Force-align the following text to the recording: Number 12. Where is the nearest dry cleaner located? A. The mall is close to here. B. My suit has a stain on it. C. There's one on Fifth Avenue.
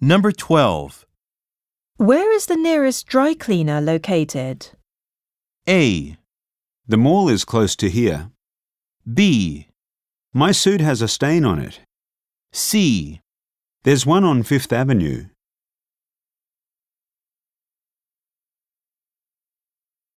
Number 0.00 0.30
12. 0.30 1.06
Where 1.96 2.30
is 2.34 2.44
the 2.44 2.56
nearest 2.56 3.06
dry 3.06 3.32
cleaner 3.32 3.80
located? 3.80 4.68
A. 5.66 6.18
The 6.86 6.98
mall 6.98 7.30
is 7.30 7.46
close 7.46 7.74
to 7.76 7.88
here. 7.88 8.30
B. 9.10 9.68
My 10.34 10.52
suit 10.52 10.82
has 10.82 11.00
a 11.00 11.08
stain 11.08 11.46
on 11.46 11.58
it. 11.58 11.80
C. 12.52 13.22
There's 13.84 14.04
one 14.04 14.22
on 14.22 14.42
Fifth 14.42 14.70
Avenue. 14.70 15.28